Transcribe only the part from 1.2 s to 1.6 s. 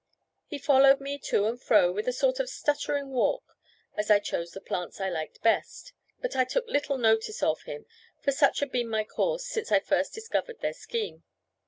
to